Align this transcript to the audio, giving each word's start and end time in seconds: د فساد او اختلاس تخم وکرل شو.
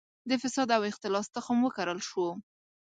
د 0.29 0.31
فساد 0.41 0.69
او 0.77 0.81
اختلاس 0.91 1.27
تخم 1.35 1.57
وکرل 1.63 1.99
شو. 2.09 2.27